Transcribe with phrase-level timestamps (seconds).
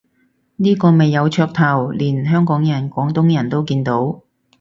[0.55, 4.23] 呢個咪有噱頭，連香港人廣東人都見到